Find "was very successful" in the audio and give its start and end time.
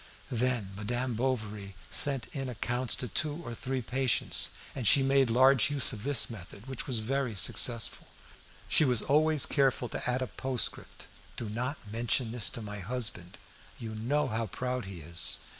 6.87-8.07